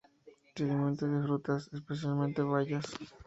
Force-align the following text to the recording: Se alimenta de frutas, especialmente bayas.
Se 0.55 0.63
alimenta 0.63 1.05
de 1.05 1.21
frutas, 1.21 1.69
especialmente 1.71 2.41
bayas. 2.41 2.87